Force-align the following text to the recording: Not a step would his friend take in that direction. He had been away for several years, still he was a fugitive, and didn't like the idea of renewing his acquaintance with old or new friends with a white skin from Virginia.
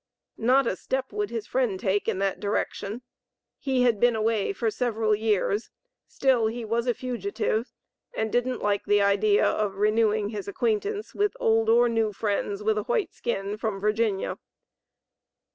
Not 0.39 0.65
a 0.65 0.75
step 0.75 1.11
would 1.13 1.29
his 1.29 1.45
friend 1.45 1.79
take 1.79 2.07
in 2.07 2.17
that 2.17 2.39
direction. 2.39 3.03
He 3.59 3.83
had 3.83 3.99
been 3.99 4.15
away 4.15 4.51
for 4.51 4.71
several 4.71 5.13
years, 5.13 5.69
still 6.07 6.47
he 6.47 6.65
was 6.65 6.87
a 6.87 6.95
fugitive, 6.95 7.71
and 8.11 8.31
didn't 8.31 8.63
like 8.63 8.85
the 8.85 8.99
idea 9.03 9.45
of 9.45 9.75
renewing 9.75 10.29
his 10.29 10.47
acquaintance 10.47 11.13
with 11.13 11.37
old 11.39 11.69
or 11.69 11.87
new 11.87 12.13
friends 12.13 12.63
with 12.63 12.79
a 12.79 12.83
white 12.85 13.13
skin 13.13 13.59
from 13.59 13.79
Virginia. 13.79 14.39